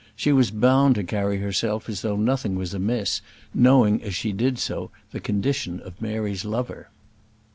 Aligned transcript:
She 0.15 0.31
was 0.31 0.49
bound 0.49 0.95
to 0.95 1.03
carry 1.03 1.37
herself 1.41 1.87
as 1.87 2.01
though 2.01 2.15
nothing 2.17 2.55
was 2.55 2.73
amiss, 2.73 3.21
knowing, 3.53 4.01
as 4.01 4.15
she 4.15 4.31
did 4.33 4.57
so, 4.57 4.89
the 5.11 5.19
condition 5.19 5.79
of 5.79 6.01
Mary's 6.01 6.43
lover. 6.43 6.89